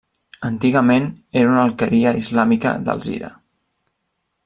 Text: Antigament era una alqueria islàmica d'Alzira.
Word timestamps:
Antigament 0.47 1.05
era 1.43 1.51
una 1.53 1.61
alqueria 1.67 2.17
islàmica 2.23 2.75
d'Alzira. 2.89 3.35